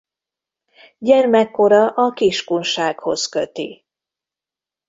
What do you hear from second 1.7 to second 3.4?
a Kiskunsághoz